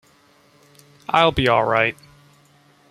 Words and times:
I'll 1.07 1.29
be 1.31 1.47
alright. 1.47 1.95